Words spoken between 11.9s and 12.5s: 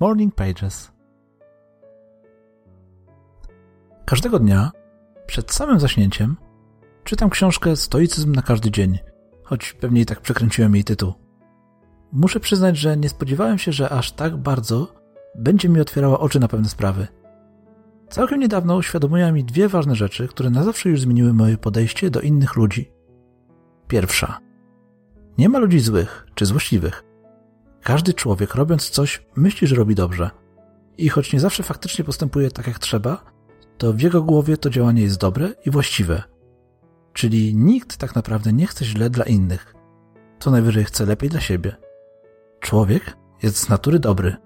Muszę